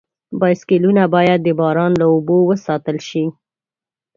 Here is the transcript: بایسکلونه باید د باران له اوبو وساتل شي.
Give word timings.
بایسکلونه 0.39 1.03
باید 1.15 1.39
د 1.43 1.49
باران 1.59 1.91
له 2.01 2.05
اوبو 2.13 2.37
وساتل 2.49 2.97
شي. 3.07 3.25